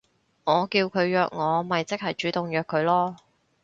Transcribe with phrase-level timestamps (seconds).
[0.45, 3.15] 我叫佢約我咪即係主動約佢囉